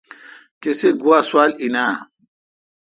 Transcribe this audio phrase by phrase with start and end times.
[0.61, 1.91] کسی گوا سوال این اؘ۔